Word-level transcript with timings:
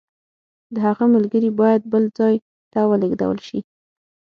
د 0.73 0.75
هغه 0.87 1.05
ملګري 1.15 1.49
باید 1.59 1.81
بل 1.93 2.03
ځای 2.17 2.35
ته 2.71 2.79
ولېږل 2.89 3.37
شي. 3.47 3.59